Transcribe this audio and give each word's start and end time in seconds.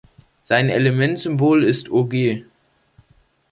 Sein 0.41 0.69
Elementsymbol 0.69 1.63
ist 1.63 1.89
Og. 1.91 2.11